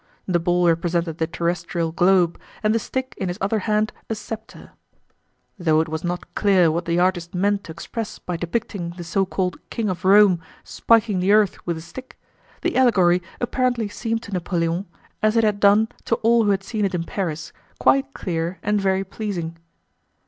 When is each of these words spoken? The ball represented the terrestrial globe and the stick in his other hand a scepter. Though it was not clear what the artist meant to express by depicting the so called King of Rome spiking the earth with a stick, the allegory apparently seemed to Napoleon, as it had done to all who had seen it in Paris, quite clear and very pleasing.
The 0.25 0.39
ball 0.39 0.65
represented 0.65 1.19
the 1.19 1.27
terrestrial 1.27 1.91
globe 1.91 2.39
and 2.63 2.73
the 2.73 2.79
stick 2.79 3.13
in 3.19 3.27
his 3.27 3.37
other 3.39 3.59
hand 3.59 3.93
a 4.09 4.15
scepter. 4.15 4.71
Though 5.59 5.79
it 5.79 5.89
was 5.89 6.03
not 6.03 6.33
clear 6.33 6.71
what 6.71 6.85
the 6.85 6.97
artist 6.97 7.35
meant 7.35 7.65
to 7.65 7.71
express 7.71 8.17
by 8.17 8.35
depicting 8.35 8.95
the 8.97 9.03
so 9.03 9.27
called 9.27 9.57
King 9.69 9.89
of 9.89 10.03
Rome 10.03 10.39
spiking 10.63 11.19
the 11.19 11.31
earth 11.31 11.63
with 11.67 11.77
a 11.77 11.81
stick, 11.81 12.19
the 12.63 12.77
allegory 12.77 13.21
apparently 13.39 13.89
seemed 13.89 14.23
to 14.23 14.31
Napoleon, 14.31 14.87
as 15.21 15.37
it 15.37 15.43
had 15.43 15.59
done 15.59 15.87
to 16.05 16.15
all 16.23 16.45
who 16.45 16.49
had 16.49 16.63
seen 16.63 16.83
it 16.83 16.95
in 16.95 17.03
Paris, 17.03 17.53
quite 17.77 18.11
clear 18.15 18.57
and 18.63 18.81
very 18.81 19.03
pleasing. 19.03 19.57